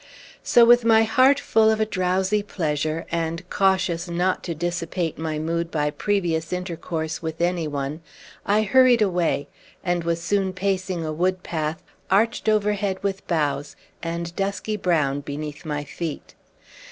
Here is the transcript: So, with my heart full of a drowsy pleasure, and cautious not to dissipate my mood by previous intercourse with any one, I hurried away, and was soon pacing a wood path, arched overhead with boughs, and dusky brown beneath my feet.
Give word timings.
So, 0.41 0.65
with 0.65 0.83
my 0.83 1.03
heart 1.03 1.39
full 1.39 1.69
of 1.69 1.79
a 1.79 1.85
drowsy 1.85 2.41
pleasure, 2.41 3.05
and 3.11 3.47
cautious 3.51 4.09
not 4.09 4.41
to 4.45 4.55
dissipate 4.55 5.19
my 5.19 5.37
mood 5.37 5.69
by 5.69 5.91
previous 5.91 6.51
intercourse 6.51 7.21
with 7.21 7.39
any 7.39 7.67
one, 7.67 8.01
I 8.43 8.63
hurried 8.63 9.03
away, 9.03 9.47
and 9.83 10.03
was 10.03 10.19
soon 10.19 10.53
pacing 10.53 11.05
a 11.05 11.13
wood 11.13 11.43
path, 11.43 11.83
arched 12.09 12.49
overhead 12.49 12.97
with 13.03 13.27
boughs, 13.27 13.75
and 14.01 14.35
dusky 14.35 14.75
brown 14.75 15.19
beneath 15.21 15.65
my 15.65 15.83
feet. 15.83 16.33